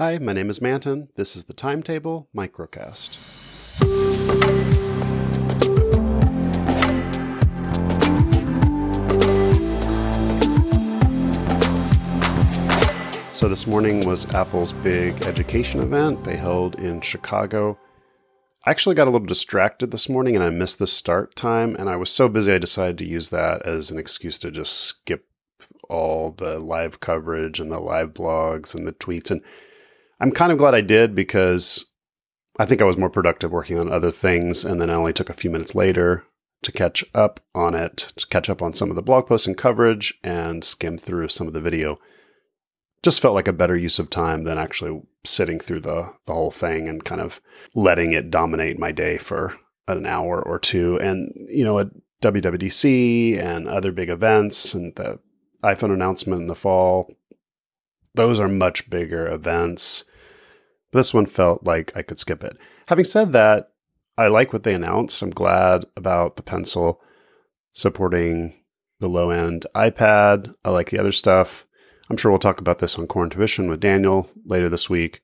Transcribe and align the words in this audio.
Hi, 0.00 0.16
my 0.16 0.32
name 0.32 0.48
is 0.48 0.62
Manton. 0.62 1.10
This 1.16 1.36
is 1.36 1.44
the 1.44 1.52
Timetable 1.52 2.30
Microcast. 2.34 3.16
So, 13.34 13.46
this 13.46 13.66
morning 13.66 14.06
was 14.06 14.24
Apple's 14.34 14.72
big 14.72 15.20
education 15.26 15.82
event 15.82 16.24
they 16.24 16.36
held 16.36 16.80
in 16.80 17.02
Chicago. 17.02 17.78
I 18.64 18.70
actually 18.70 18.94
got 18.94 19.06
a 19.06 19.10
little 19.10 19.26
distracted 19.26 19.90
this 19.90 20.08
morning 20.08 20.34
and 20.34 20.42
I 20.42 20.48
missed 20.48 20.78
the 20.78 20.86
start 20.86 21.36
time. 21.36 21.76
And 21.78 21.90
I 21.90 21.96
was 21.96 22.08
so 22.08 22.26
busy, 22.30 22.54
I 22.54 22.58
decided 22.58 22.96
to 22.96 23.06
use 23.06 23.28
that 23.28 23.66
as 23.66 23.90
an 23.90 23.98
excuse 23.98 24.38
to 24.38 24.50
just 24.50 24.72
skip 24.72 25.26
all 25.90 26.30
the 26.30 26.58
live 26.58 27.00
coverage 27.00 27.60
and 27.60 27.70
the 27.70 27.80
live 27.80 28.14
blogs 28.14 28.74
and 28.74 28.88
the 28.88 28.94
tweets. 28.94 29.30
And 29.30 29.42
I'm 30.20 30.32
kind 30.32 30.52
of 30.52 30.58
glad 30.58 30.74
I 30.74 30.82
did 30.82 31.14
because 31.14 31.86
I 32.58 32.66
think 32.66 32.82
I 32.82 32.84
was 32.84 32.98
more 32.98 33.10
productive 33.10 33.50
working 33.50 33.78
on 33.78 33.90
other 33.90 34.10
things. 34.10 34.64
And 34.64 34.80
then 34.80 34.90
I 34.90 34.94
only 34.94 35.12
took 35.12 35.30
a 35.30 35.34
few 35.34 35.50
minutes 35.50 35.74
later 35.74 36.24
to 36.62 36.72
catch 36.72 37.02
up 37.14 37.40
on 37.54 37.74
it, 37.74 38.12
to 38.16 38.26
catch 38.26 38.50
up 38.50 38.60
on 38.60 38.74
some 38.74 38.90
of 38.90 38.96
the 38.96 39.02
blog 39.02 39.26
posts 39.26 39.46
and 39.46 39.56
coverage 39.56 40.18
and 40.22 40.62
skim 40.62 40.98
through 40.98 41.28
some 41.28 41.46
of 41.46 41.54
the 41.54 41.60
video. 41.60 41.98
Just 43.02 43.20
felt 43.20 43.34
like 43.34 43.48
a 43.48 43.52
better 43.54 43.76
use 43.76 43.98
of 43.98 44.10
time 44.10 44.44
than 44.44 44.58
actually 44.58 45.00
sitting 45.24 45.58
through 45.58 45.80
the, 45.80 46.12
the 46.26 46.34
whole 46.34 46.50
thing 46.50 46.86
and 46.86 47.02
kind 47.02 47.22
of 47.22 47.40
letting 47.74 48.12
it 48.12 48.30
dominate 48.30 48.78
my 48.78 48.92
day 48.92 49.16
for 49.16 49.56
an 49.88 50.04
hour 50.04 50.42
or 50.42 50.58
two. 50.58 50.98
And, 51.00 51.32
you 51.48 51.64
know, 51.64 51.78
at 51.78 51.88
WWDC 52.20 53.42
and 53.42 53.66
other 53.66 53.90
big 53.90 54.10
events 54.10 54.74
and 54.74 54.94
the 54.96 55.18
iPhone 55.62 55.94
announcement 55.94 56.42
in 56.42 56.46
the 56.46 56.54
fall, 56.54 57.10
those 58.14 58.38
are 58.38 58.48
much 58.48 58.90
bigger 58.90 59.26
events. 59.26 60.04
This 60.92 61.14
one 61.14 61.26
felt 61.26 61.64
like 61.64 61.96
I 61.96 62.02
could 62.02 62.18
skip 62.18 62.42
it. 62.42 62.58
Having 62.88 63.04
said 63.04 63.32
that, 63.32 63.70
I 64.18 64.28
like 64.28 64.52
what 64.52 64.64
they 64.64 64.74
announced. 64.74 65.22
I'm 65.22 65.30
glad 65.30 65.86
about 65.96 66.36
the 66.36 66.42
pencil 66.42 67.00
supporting 67.72 68.54
the 68.98 69.08
low 69.08 69.30
end 69.30 69.66
iPad. 69.74 70.54
I 70.64 70.70
like 70.70 70.90
the 70.90 70.98
other 70.98 71.12
stuff. 71.12 71.66
I'm 72.10 72.16
sure 72.16 72.30
we'll 72.30 72.40
talk 72.40 72.60
about 72.60 72.78
this 72.78 72.98
on 72.98 73.06
Core 73.06 73.24
Intuition 73.24 73.68
with 73.68 73.80
Daniel 73.80 74.28
later 74.44 74.68
this 74.68 74.90
week. 74.90 75.22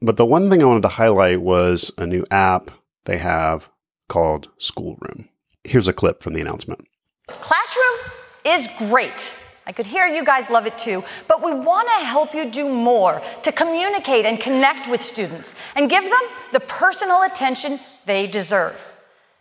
But 0.00 0.16
the 0.16 0.26
one 0.26 0.50
thing 0.50 0.62
I 0.62 0.66
wanted 0.66 0.82
to 0.82 0.88
highlight 0.88 1.42
was 1.42 1.92
a 1.98 2.06
new 2.06 2.24
app 2.30 2.70
they 3.04 3.18
have 3.18 3.68
called 4.08 4.50
Schoolroom. 4.58 5.28
Here's 5.62 5.88
a 5.88 5.92
clip 5.92 6.22
from 6.22 6.32
the 6.32 6.40
announcement. 6.40 6.86
Classroom 7.28 8.12
is 8.44 8.68
great. 8.78 9.32
I 9.66 9.72
could 9.72 9.86
hear 9.86 10.06
you 10.06 10.24
guys 10.24 10.50
love 10.50 10.66
it 10.66 10.76
too, 10.76 11.02
but 11.26 11.42
we 11.42 11.52
want 11.52 11.88
to 11.88 12.04
help 12.04 12.34
you 12.34 12.50
do 12.50 12.68
more 12.68 13.22
to 13.42 13.52
communicate 13.52 14.26
and 14.26 14.38
connect 14.38 14.88
with 14.88 15.00
students 15.00 15.54
and 15.74 15.88
give 15.88 16.04
them 16.04 16.22
the 16.52 16.60
personal 16.60 17.22
attention 17.22 17.80
they 18.04 18.26
deserve. 18.26 18.78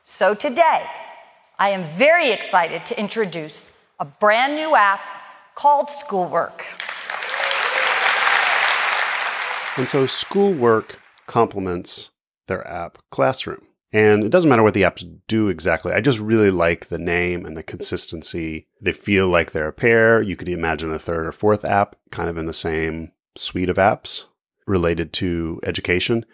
So 0.05 0.33
today, 0.33 0.85
I 1.59 1.69
am 1.69 1.83
very 1.83 2.31
excited 2.31 2.85
to 2.87 2.99
introduce 2.99 3.71
a 3.99 4.05
brand 4.05 4.55
new 4.55 4.75
app 4.75 5.01
called 5.55 5.89
Schoolwork. 5.89 6.65
And 9.75 9.89
so 9.89 10.05
Schoolwork 10.07 10.99
complements 11.25 12.11
their 12.47 12.65
app 12.67 12.97
Classroom. 13.09 13.65
And 13.93 14.23
it 14.23 14.31
doesn't 14.31 14.49
matter 14.49 14.63
what 14.63 14.73
the 14.73 14.81
apps 14.81 15.07
do 15.27 15.49
exactly. 15.49 15.93
I 15.93 16.01
just 16.01 16.19
really 16.19 16.49
like 16.49 16.87
the 16.87 16.97
name 16.97 17.45
and 17.45 17.55
the 17.55 17.61
consistency. 17.61 18.67
They 18.81 18.91
feel 18.91 19.27
like 19.27 19.51
they're 19.51 19.67
a 19.67 19.73
pair. 19.73 20.19
You 20.19 20.35
could 20.35 20.49
imagine 20.49 20.91
a 20.91 20.97
third 20.97 21.27
or 21.27 21.31
fourth 21.31 21.63
app 21.63 21.95
kind 22.09 22.27
of 22.27 22.35
in 22.37 22.45
the 22.45 22.53
same 22.53 23.11
suite 23.35 23.69
of 23.69 23.77
apps 23.77 24.25
related 24.65 25.13
to 25.13 25.59
education. 25.63 26.25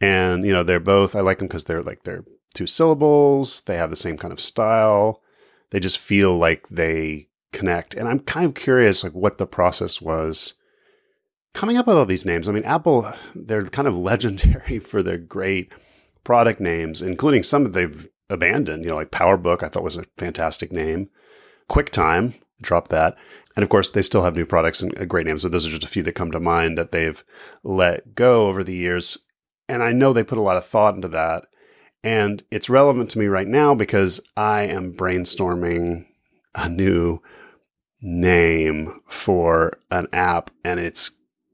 And, 0.00 0.46
you 0.46 0.54
know, 0.54 0.62
they're 0.62 0.80
both, 0.80 1.14
I 1.14 1.20
like 1.20 1.38
them 1.38 1.48
because 1.48 1.64
they're 1.64 1.82
like, 1.82 2.04
they're 2.04 2.24
two 2.54 2.66
syllables. 2.66 3.60
They 3.60 3.76
have 3.76 3.90
the 3.90 3.96
same 3.96 4.16
kind 4.16 4.32
of 4.32 4.40
style. 4.40 5.22
They 5.70 5.80
just 5.80 5.98
feel 5.98 6.36
like 6.36 6.66
they 6.68 7.28
connect. 7.52 7.94
And 7.94 8.08
I'm 8.08 8.20
kind 8.20 8.46
of 8.46 8.54
curious, 8.54 9.04
like, 9.04 9.12
what 9.12 9.36
the 9.36 9.46
process 9.46 10.00
was 10.00 10.54
coming 11.52 11.76
up 11.76 11.86
with 11.86 11.96
all 11.96 12.06
these 12.06 12.24
names. 12.24 12.48
I 12.48 12.52
mean, 12.52 12.64
Apple, 12.64 13.06
they're 13.34 13.64
kind 13.66 13.86
of 13.86 13.96
legendary 13.96 14.78
for 14.78 15.02
their 15.02 15.18
great 15.18 15.72
product 16.24 16.60
names, 16.60 17.02
including 17.02 17.42
some 17.42 17.64
that 17.64 17.72
they've 17.72 18.08
abandoned. 18.28 18.84
You 18.84 18.90
know, 18.90 18.96
like 18.96 19.10
PowerBook, 19.10 19.62
I 19.62 19.68
thought 19.68 19.82
was 19.82 19.96
a 19.96 20.06
fantastic 20.16 20.72
name. 20.72 21.10
QuickTime, 21.70 22.34
drop 22.60 22.88
that. 22.88 23.16
And 23.56 23.62
of 23.62 23.68
course, 23.68 23.90
they 23.90 24.02
still 24.02 24.22
have 24.22 24.36
new 24.36 24.46
products 24.46 24.82
and 24.82 24.98
uh, 24.98 25.04
great 25.04 25.26
names. 25.26 25.42
So 25.42 25.48
those 25.48 25.66
are 25.66 25.70
just 25.70 25.84
a 25.84 25.88
few 25.88 26.02
that 26.04 26.12
come 26.12 26.30
to 26.30 26.40
mind 26.40 26.78
that 26.78 26.90
they've 26.90 27.22
let 27.62 28.14
go 28.14 28.46
over 28.46 28.64
the 28.64 28.74
years. 28.74 29.18
And 29.68 29.82
I 29.82 29.92
know 29.92 30.12
they 30.12 30.24
put 30.24 30.38
a 30.38 30.42
lot 30.42 30.56
of 30.56 30.64
thought 30.64 30.94
into 30.94 31.08
that. 31.08 31.44
And 32.04 32.42
it's 32.50 32.70
relevant 32.70 33.10
to 33.10 33.18
me 33.18 33.26
right 33.26 33.46
now 33.46 33.74
because 33.74 34.20
I 34.36 34.62
am 34.62 34.94
brainstorming 34.94 36.06
a 36.54 36.68
new 36.68 37.20
name 38.00 38.88
for 39.06 39.72
an 39.90 40.08
app 40.12 40.50
and 40.64 40.80
it's 40.80 41.12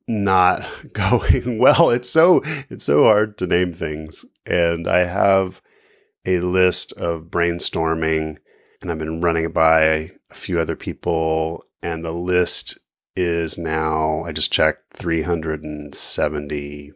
not 0.08 0.66
going 0.92 1.58
well. 1.58 1.90
It's 1.90 2.10
so 2.10 2.42
it's 2.68 2.84
so 2.84 3.04
hard 3.04 3.38
to 3.38 3.46
name 3.46 3.72
things. 3.72 4.24
And 4.46 4.88
I 4.88 5.04
have 5.04 5.62
a 6.26 6.40
list 6.40 6.92
of 6.94 7.24
brainstorming 7.24 8.38
and 8.80 8.90
I've 8.90 8.98
been 8.98 9.20
running 9.20 9.44
it 9.44 9.54
by 9.54 10.10
a 10.30 10.34
few 10.34 10.58
other 10.58 10.76
people 10.76 11.64
and 11.82 12.04
the 12.04 12.12
list 12.12 12.78
is 13.14 13.58
now 13.58 14.22
I 14.24 14.32
just 14.32 14.52
checked 14.52 14.94
370 14.94 16.92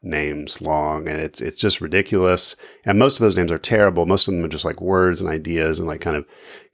names 0.00 0.62
long 0.62 1.08
and 1.08 1.20
it's 1.20 1.40
it's 1.40 1.60
just 1.60 1.80
ridiculous. 1.80 2.56
And 2.84 2.98
most 2.98 3.14
of 3.14 3.20
those 3.20 3.36
names 3.36 3.52
are 3.52 3.58
terrible. 3.58 4.06
Most 4.06 4.28
of 4.28 4.34
them 4.34 4.44
are 4.44 4.48
just 4.48 4.64
like 4.64 4.80
words 4.80 5.20
and 5.20 5.30
ideas 5.30 5.78
and 5.78 5.88
like 5.88 6.00
kind 6.00 6.16
of 6.16 6.26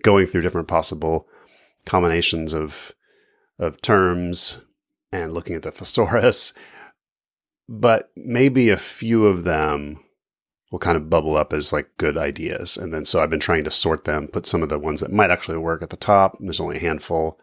going 0.02 0.26
through 0.26 0.42
different 0.42 0.68
possible 0.68 1.28
combinations 1.84 2.54
of 2.54 2.92
of 3.58 3.80
terms 3.82 4.62
and 5.14 5.32
looking 5.32 5.56
at 5.56 5.62
the 5.62 5.70
thesaurus 5.70 6.52
but 7.68 8.10
maybe 8.16 8.68
a 8.68 8.76
few 8.76 9.26
of 9.26 9.44
them 9.44 10.00
will 10.70 10.78
kind 10.78 10.96
of 10.96 11.10
bubble 11.10 11.36
up 11.36 11.52
as 11.52 11.72
like 11.72 11.96
good 11.96 12.18
ideas. 12.18 12.76
And 12.76 12.92
then 12.92 13.04
so 13.04 13.20
I've 13.20 13.30
been 13.30 13.40
trying 13.40 13.64
to 13.64 13.70
sort 13.70 14.04
them, 14.04 14.28
put 14.28 14.46
some 14.46 14.62
of 14.62 14.68
the 14.68 14.78
ones 14.78 15.00
that 15.00 15.12
might 15.12 15.30
actually 15.30 15.58
work 15.58 15.82
at 15.82 15.90
the 15.90 15.96
top. 15.96 16.36
There's 16.40 16.60
only 16.60 16.76
a 16.76 16.80
handful, 16.80 17.38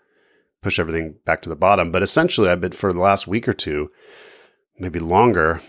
push 0.61 0.79
everything 0.79 1.15
back 1.25 1.41
to 1.43 1.49
the 1.49 1.55
bottom. 1.55 1.91
But 1.91 2.03
essentially, 2.03 2.49
I've 2.49 2.61
been 2.61 2.71
for 2.71 2.93
the 2.93 2.99
last 2.99 3.27
week 3.27 3.47
or 3.47 3.53
two, 3.53 3.89
maybe 4.77 4.99
longer, 4.99 5.61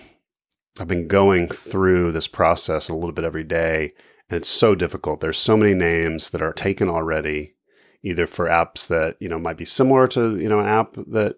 I've 0.81 0.89
been 0.89 1.07
going 1.07 1.49
through 1.49 2.13
this 2.13 2.29
process 2.29 2.89
a 2.89 2.95
little 2.95 3.13
bit 3.13 3.25
every 3.25 3.45
day. 3.45 3.93
And 4.29 4.39
it's 4.39 4.49
so 4.49 4.75
difficult. 4.75 5.21
There's 5.21 5.39
so 5.39 5.57
many 5.57 5.75
names 5.75 6.31
that 6.31 6.43
are 6.43 6.53
taken 6.53 6.89
already, 6.89 7.55
either 8.03 8.27
for 8.27 8.47
apps 8.47 8.89
that, 8.89 9.17
you 9.21 9.29
know, 9.29 9.39
might 9.39 9.59
be 9.59 9.67
similar 9.67 10.07
to, 10.09 10.37
you 10.39 10.49
know, 10.49 10.61
an 10.61 10.67
app 10.67 10.95
that 10.95 11.37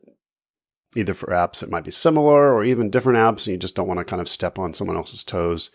either 0.96 1.14
for 1.14 1.28
apps 1.28 1.60
that 1.60 1.70
might 1.70 1.84
be 1.84 1.90
similar 1.90 2.52
or 2.52 2.64
even 2.64 2.90
different 2.90 3.18
apps 3.18 3.46
and 3.46 3.52
you 3.52 3.58
just 3.58 3.74
don't 3.74 3.88
want 3.88 3.98
to 3.98 4.04
kind 4.04 4.20
of 4.22 4.28
step 4.28 4.58
on 4.58 4.74
someone 4.74 4.96
else's 4.96 5.24
toes 5.24 5.70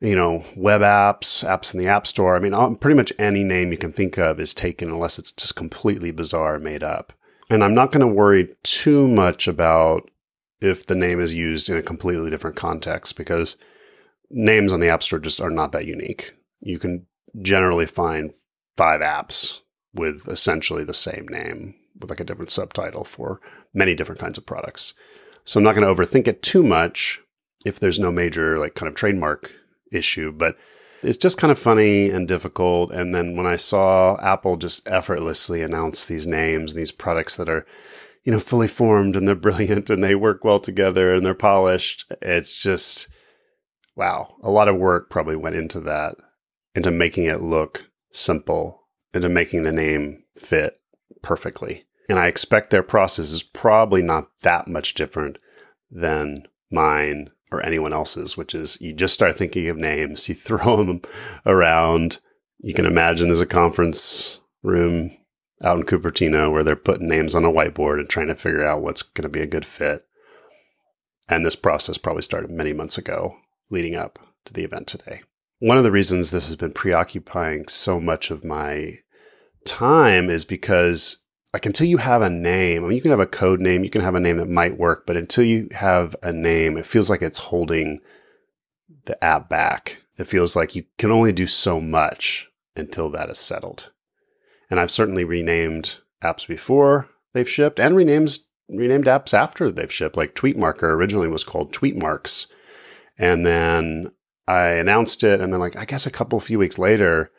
you 0.00 0.14
know, 0.14 0.44
web 0.56 0.80
apps, 0.80 1.44
apps 1.44 1.74
in 1.74 1.80
the 1.80 1.88
App 1.88 2.06
Store. 2.06 2.36
I 2.36 2.38
mean, 2.38 2.54
um, 2.54 2.76
pretty 2.76 2.96
much 2.96 3.12
any 3.18 3.42
name 3.42 3.72
you 3.72 3.78
can 3.78 3.92
think 3.92 4.16
of 4.16 4.38
is 4.38 4.54
taken 4.54 4.90
unless 4.90 5.18
it's 5.18 5.32
just 5.32 5.56
completely 5.56 6.10
bizarre 6.10 6.58
made 6.58 6.82
up. 6.82 7.12
And 7.50 7.64
I'm 7.64 7.74
not 7.74 7.92
going 7.92 8.06
to 8.06 8.14
worry 8.14 8.54
too 8.62 9.08
much 9.08 9.48
about 9.48 10.10
if 10.60 10.86
the 10.86 10.94
name 10.94 11.20
is 11.20 11.34
used 11.34 11.68
in 11.68 11.76
a 11.76 11.82
completely 11.82 12.30
different 12.30 12.56
context 12.56 13.16
because 13.16 13.56
names 14.30 14.72
on 14.72 14.80
the 14.80 14.88
App 14.88 15.02
Store 15.02 15.18
just 15.18 15.40
are 15.40 15.50
not 15.50 15.72
that 15.72 15.86
unique. 15.86 16.34
You 16.60 16.78
can 16.78 17.06
generally 17.40 17.86
find 17.86 18.32
five 18.76 19.00
apps 19.00 19.60
with 19.94 20.28
essentially 20.28 20.84
the 20.84 20.94
same 20.94 21.26
name 21.26 21.74
with 22.00 22.10
like 22.10 22.20
a 22.20 22.24
different 22.24 22.50
subtitle 22.50 23.04
for 23.04 23.40
many 23.74 23.94
different 23.94 24.20
kinds 24.20 24.38
of 24.38 24.46
products. 24.46 24.94
So 25.44 25.58
I'm 25.58 25.64
not 25.64 25.74
going 25.74 25.86
to 25.86 26.02
overthink 26.02 26.28
it 26.28 26.42
too 26.42 26.62
much 26.62 27.20
if 27.64 27.80
there's 27.80 27.98
no 27.98 28.12
major 28.12 28.58
like 28.58 28.74
kind 28.74 28.88
of 28.88 28.94
trademark 28.94 29.50
issue, 29.90 30.32
but 30.32 30.56
it's 31.02 31.18
just 31.18 31.38
kind 31.38 31.50
of 31.50 31.58
funny 31.58 32.10
and 32.10 32.26
difficult. 32.26 32.92
And 32.92 33.14
then 33.14 33.36
when 33.36 33.46
I 33.46 33.56
saw 33.56 34.20
Apple 34.20 34.56
just 34.56 34.86
effortlessly 34.88 35.62
announce 35.62 36.06
these 36.06 36.26
names, 36.26 36.74
these 36.74 36.92
products 36.92 37.36
that 37.36 37.48
are, 37.48 37.66
you 38.24 38.32
know, 38.32 38.40
fully 38.40 38.68
formed 38.68 39.16
and 39.16 39.26
they're 39.26 39.34
brilliant 39.36 39.90
and 39.90 40.02
they 40.02 40.14
work 40.14 40.44
well 40.44 40.60
together 40.60 41.14
and 41.14 41.24
they're 41.24 41.34
polished, 41.34 42.10
it's 42.20 42.60
just, 42.60 43.08
wow, 43.96 44.34
a 44.42 44.50
lot 44.50 44.68
of 44.68 44.76
work 44.76 45.10
probably 45.10 45.36
went 45.36 45.56
into 45.56 45.80
that, 45.80 46.16
into 46.74 46.90
making 46.90 47.24
it 47.24 47.42
look 47.42 47.90
simple, 48.12 48.88
into 49.14 49.28
making 49.28 49.62
the 49.62 49.72
name 49.72 50.24
fit 50.36 50.80
perfectly. 51.22 51.84
And 52.08 52.18
I 52.18 52.26
expect 52.26 52.70
their 52.70 52.82
process 52.82 53.30
is 53.30 53.42
probably 53.42 54.02
not 54.02 54.30
that 54.40 54.66
much 54.66 54.94
different 54.94 55.38
than 55.90 56.48
mine 56.70 57.30
or 57.50 57.64
anyone 57.64 57.92
else's, 57.92 58.36
which 58.36 58.54
is 58.54 58.78
you 58.80 58.92
just 58.92 59.14
start 59.14 59.36
thinking 59.36 59.68
of 59.68 59.76
names, 59.76 60.28
you 60.28 60.34
throw 60.34 60.76
them 60.76 61.02
around. 61.44 62.20
You 62.58 62.74
can 62.74 62.86
imagine 62.86 63.28
there's 63.28 63.40
a 63.40 63.46
conference 63.46 64.40
room 64.62 65.16
out 65.62 65.78
in 65.78 65.84
Cupertino 65.84 66.50
where 66.50 66.62
they're 66.62 66.76
putting 66.76 67.08
names 67.08 67.34
on 67.34 67.44
a 67.44 67.50
whiteboard 67.50 67.98
and 67.98 68.08
trying 68.08 68.28
to 68.28 68.34
figure 68.34 68.64
out 68.64 68.82
what's 68.82 69.02
going 69.02 69.24
to 69.24 69.28
be 69.28 69.40
a 69.40 69.46
good 69.46 69.64
fit. 69.64 70.04
And 71.28 71.44
this 71.44 71.56
process 71.56 71.98
probably 71.98 72.22
started 72.22 72.50
many 72.50 72.72
months 72.72 72.96
ago 72.96 73.36
leading 73.70 73.94
up 73.94 74.18
to 74.46 74.52
the 74.52 74.64
event 74.64 74.86
today. 74.86 75.22
One 75.58 75.76
of 75.76 75.84
the 75.84 75.90
reasons 75.90 76.30
this 76.30 76.46
has 76.46 76.56
been 76.56 76.72
preoccupying 76.72 77.68
so 77.68 78.00
much 78.00 78.30
of 78.30 78.44
my 78.44 78.98
time 79.64 80.30
is 80.30 80.44
because 80.44 81.22
like 81.52 81.66
until 81.66 81.86
you 81.86 81.96
have 81.98 82.22
a 82.22 82.30
name, 82.30 82.84
I 82.84 82.88
mean, 82.88 82.96
you 82.96 83.02
can 83.02 83.10
have 83.10 83.20
a 83.20 83.26
code 83.26 83.60
name, 83.60 83.84
you 83.84 83.90
can 83.90 84.02
have 84.02 84.14
a 84.14 84.20
name 84.20 84.36
that 84.36 84.48
might 84.48 84.78
work, 84.78 85.06
but 85.06 85.16
until 85.16 85.44
you 85.44 85.68
have 85.72 86.14
a 86.22 86.32
name, 86.32 86.76
it 86.76 86.86
feels 86.86 87.08
like 87.08 87.22
it's 87.22 87.38
holding 87.38 88.00
the 89.06 89.22
app 89.24 89.48
back. 89.48 90.02
It 90.18 90.26
feels 90.26 90.54
like 90.54 90.74
you 90.74 90.84
can 90.98 91.10
only 91.10 91.32
do 91.32 91.46
so 91.46 91.80
much 91.80 92.48
until 92.76 93.08
that 93.10 93.30
is 93.30 93.38
settled. 93.38 93.92
And 94.70 94.78
I've 94.78 94.90
certainly 94.90 95.24
renamed 95.24 95.98
apps 96.22 96.46
before 96.46 97.08
they've 97.32 97.48
shipped 97.48 97.80
and 97.80 97.96
renamed 97.96 98.38
renamed 98.68 99.06
apps 99.06 99.32
after 99.32 99.70
they've 99.70 99.92
shipped. 99.92 100.16
Like 100.16 100.34
Tweetmarker 100.34 100.82
originally 100.82 101.28
was 101.28 101.44
called 101.44 101.72
Tweetmarks. 101.72 102.46
And 103.16 103.46
then 103.46 104.12
I 104.46 104.72
announced 104.72 105.24
it 105.24 105.40
and 105.40 105.52
then 105.52 105.60
like 105.60 105.76
I 105.76 105.86
guess 105.86 106.06
a 106.06 106.10
couple 106.10 106.38
few 106.40 106.58
weeks 106.58 106.78
later, 106.78 107.30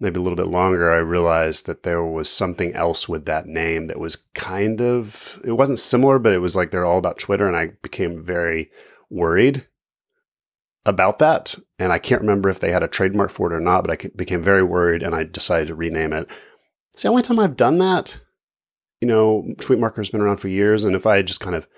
maybe 0.00 0.18
a 0.18 0.22
little 0.22 0.36
bit 0.36 0.48
longer, 0.48 0.90
I 0.90 0.96
realized 0.96 1.66
that 1.66 1.82
there 1.82 2.02
was 2.02 2.30
something 2.30 2.72
else 2.72 3.08
with 3.08 3.26
that 3.26 3.46
name 3.46 3.86
that 3.86 4.00
was 4.00 4.16
kind 4.34 4.80
of, 4.80 5.38
it 5.44 5.52
wasn't 5.52 5.78
similar, 5.78 6.18
but 6.18 6.32
it 6.32 6.40
was 6.40 6.56
like 6.56 6.70
they're 6.70 6.86
all 6.86 6.98
about 6.98 7.18
Twitter. 7.18 7.46
And 7.46 7.56
I 7.56 7.72
became 7.82 8.24
very 8.24 8.70
worried 9.10 9.66
about 10.86 11.18
that. 11.18 11.54
And 11.78 11.92
I 11.92 11.98
can't 11.98 12.22
remember 12.22 12.48
if 12.48 12.58
they 12.58 12.72
had 12.72 12.82
a 12.82 12.88
trademark 12.88 13.30
for 13.30 13.52
it 13.52 13.54
or 13.54 13.60
not, 13.60 13.84
but 13.84 13.90
I 13.92 14.08
became 14.16 14.42
very 14.42 14.62
worried 14.62 15.02
and 15.02 15.14
I 15.14 15.24
decided 15.24 15.68
to 15.68 15.74
rename 15.74 16.14
it. 16.14 16.30
It's 16.94 17.02
the 17.02 17.08
only 17.10 17.22
time 17.22 17.38
I've 17.38 17.56
done 17.56 17.78
that. 17.78 18.20
You 19.00 19.08
know, 19.08 19.44
Tweetmarker's 19.58 20.10
been 20.10 20.22
around 20.22 20.38
for 20.38 20.48
years. 20.48 20.82
And 20.82 20.96
if 20.96 21.06
I 21.06 21.16
had 21.16 21.26
just 21.26 21.40
kind 21.40 21.54
of 21.54 21.68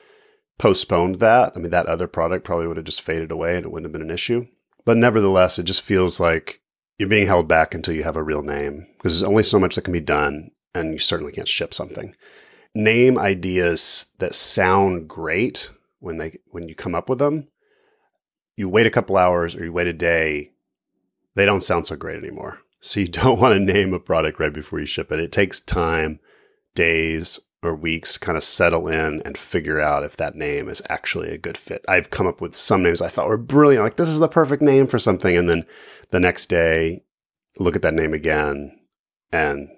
postponed 0.59 1.17
that, 1.17 1.53
I 1.57 1.59
mean, 1.59 1.71
that 1.71 1.87
other 1.87 2.07
product 2.07 2.45
probably 2.45 2.69
would 2.69 2.77
have 2.77 2.87
just 2.87 3.03
faded 3.03 3.33
away 3.33 3.57
and 3.57 3.67
it 3.67 3.73
wouldn't 3.73 3.87
have 3.87 3.93
been 3.93 4.09
an 4.09 4.15
issue. 4.15 4.47
But 4.85 4.97
nevertheless, 4.97 5.59
it 5.59 5.65
just 5.65 5.83
feels 5.83 6.19
like 6.19 6.62
you're 7.03 7.09
being 7.09 7.27
held 7.27 7.49
back 7.49 7.75
until 7.75 7.95
you 7.95 8.05
have 8.05 8.15
a 8.15 8.23
real 8.23 8.43
name 8.43 8.87
because 8.97 9.19
there's 9.19 9.29
only 9.29 9.43
so 9.43 9.59
much 9.59 9.75
that 9.75 9.83
can 9.83 9.93
be 9.93 9.99
done 9.99 10.53
and 10.73 10.93
you 10.93 11.01
certainly 11.01 11.33
can't 11.33 11.49
ship 11.49 11.75
something. 11.75 12.15
Name 12.77 13.19
ideas 13.19 14.13
that 14.21 14.37
sound 14.37 15.09
great 15.09 15.69
when 15.99 16.19
they 16.19 16.39
when 16.53 16.69
you 16.69 16.77
come 16.77 16.95
up 16.95 17.09
with 17.09 17.19
them, 17.19 17.49
you 18.57 18.69
wait 18.69 18.87
a 18.87 18.91
couple 18.91 19.17
hours 19.17 19.57
or 19.57 19.65
you 19.65 19.73
wait 19.73 19.89
a 19.89 19.93
day, 19.93 20.53
they 21.35 21.45
don't 21.45 21.65
sound 21.65 21.89
so 21.89 21.97
great 21.97 22.23
anymore. 22.23 22.61
So 22.79 23.01
you 23.01 23.09
don't 23.09 23.41
want 23.41 23.55
to 23.55 23.59
name 23.59 23.93
a 23.93 23.99
product 23.99 24.39
right 24.39 24.53
before 24.53 24.79
you 24.79 24.87
ship 24.87 25.11
it. 25.11 25.19
It 25.19 25.33
takes 25.33 25.59
time, 25.59 26.21
days 26.77 27.41
or 27.63 27.75
weeks 27.75 28.19
kind 28.19 28.37
of 28.37 28.43
settle 28.43 28.89
in 28.89 29.23
and 29.25 29.39
figure 29.39 29.81
out 29.81 30.03
if 30.05 30.17
that 30.17 30.35
name 30.35 30.69
is 30.69 30.83
actually 30.89 31.31
a 31.31 31.39
good 31.39 31.57
fit. 31.57 31.85
I've 31.89 32.11
come 32.11 32.27
up 32.27 32.41
with 32.41 32.57
some 32.57 32.83
names 32.83 33.01
I 33.01 33.09
thought 33.09 33.29
were 33.29 33.39
brilliant, 33.39 33.85
like 33.85 33.97
this 33.97 34.09
is 34.09 34.19
the 34.19 34.29
perfect 34.29 34.63
name 34.63 34.87
for 34.87 34.99
something. 34.99 35.37
And 35.37 35.49
then 35.49 35.65
the 36.11 36.21
next 36.21 36.47
day, 36.47 37.05
look 37.59 37.77
at 37.77 37.83
that 37.83 37.95
name 37.95 38.15
again 38.15 38.79
and 39.31 39.69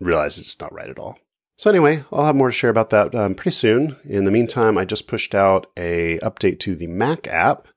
realize 0.00 0.38
it's 0.38 0.60
not 0.60 0.72
right 0.72 0.88
at 0.88 0.98
all. 0.98 1.18
So 1.56 1.70
anyway, 1.70 2.04
I'll 2.10 2.26
have 2.26 2.36
more 2.36 2.48
to 2.48 2.54
share 2.54 2.70
about 2.70 2.90
that 2.90 3.14
um, 3.14 3.34
pretty 3.34 3.52
soon. 3.52 3.96
In 4.04 4.24
the 4.24 4.30
meantime, 4.30 4.76
I 4.76 4.84
just 4.84 5.06
pushed 5.06 5.34
out 5.34 5.66
a 5.76 6.18
update 6.18 6.58
to 6.60 6.74
the 6.74 6.88
Mac 6.88 7.26
app 7.28 7.68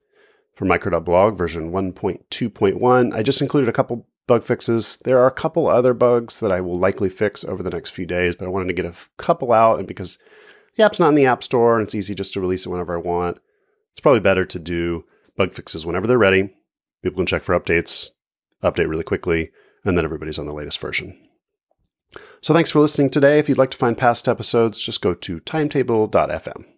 for 0.56 0.65
micro.blog 0.65 1.38
version 1.38 1.71
1.2.1. 1.71 3.15
I 3.15 3.21
just 3.21 3.42
included 3.42 3.69
a 3.69 3.74
couple 3.74 4.07
bug 4.27 4.44
fixes. 4.44 4.97
There 5.06 5.18
are 5.19 5.27
a 5.27 5.31
couple 5.31 5.68
other 5.68 5.94
bugs 5.94 6.39
that 6.41 6.51
I 6.51 6.62
will 6.62 6.77
likely 6.77 7.09
fix 7.09 7.44
over 7.44 7.63
the 7.63 7.69
next 7.69 7.91
few 7.91 8.06
days, 8.06 8.35
but 8.35 8.45
I 8.45 8.50
wanted 8.50 8.68
to 8.68 8.74
get 8.74 8.85
a 8.85 8.95
couple 9.18 9.51
out. 9.53 9.79
And 9.79 9.88
because 9.88 10.19
the 10.75 10.83
app's 10.83 11.00
not 11.00 11.09
in 11.09 11.15
the 11.15 11.25
App 11.25 11.44
Store 11.44 11.77
and 11.77 11.83
it's 11.83 11.95
easy 11.95 12.13
just 12.13 12.33
to 12.33 12.41
release 12.41 12.65
it 12.65 12.69
whenever 12.69 12.95
I 12.95 13.01
want, 13.01 13.39
it's 13.94 14.00
probably 14.00 14.19
better 14.19 14.45
to 14.45 14.59
do 14.59 15.06
bug 15.35 15.53
fixes 15.53 15.85
whenever 15.85 16.06
they're 16.06 16.18
ready. 16.18 16.53
People 17.03 17.18
can 17.18 17.25
check 17.25 17.44
for 17.44 17.59
updates, 17.59 18.12
update 18.62 18.89
really 18.89 19.03
quickly, 19.03 19.51
and 19.83 19.97
then 19.97 20.06
everybody's 20.06 20.38
on 20.38 20.45
the 20.45 20.53
latest 20.53 20.80
version. 20.80 21.19
So 22.41 22.53
thanks 22.53 22.69
for 22.69 22.80
listening 22.80 23.09
today. 23.09 23.39
If 23.39 23.50
you'd 23.50 23.57
like 23.57 23.71
to 23.71 23.77
find 23.77 23.97
past 23.97 24.27
episodes, 24.27 24.81
just 24.81 25.01
go 25.01 25.13
to 25.13 25.39
timetable.fm. 25.39 26.76